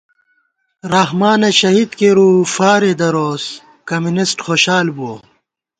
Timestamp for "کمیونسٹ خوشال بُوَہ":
3.89-5.15